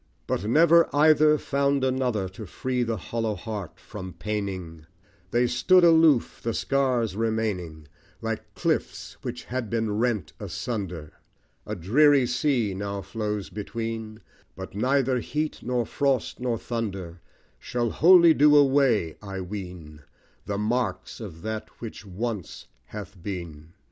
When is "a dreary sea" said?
11.67-12.73